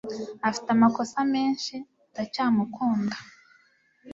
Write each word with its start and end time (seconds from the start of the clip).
Afite 0.49 0.67
amakosa 0.75 1.17
menshi. 1.33 1.75
Ndacyamukunda. 2.11 3.17